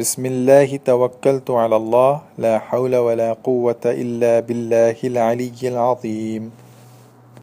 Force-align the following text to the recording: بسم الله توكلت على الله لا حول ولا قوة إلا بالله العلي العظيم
بسم 0.00 0.26
الله 0.26 0.76
توكلت 0.76 1.50
على 1.50 1.76
الله 1.76 2.20
لا 2.38 2.58
حول 2.58 2.96
ولا 2.96 3.32
قوة 3.32 3.84
إلا 3.84 4.40
بالله 4.40 4.96
العلي 5.04 5.60
العظيم 5.64 6.52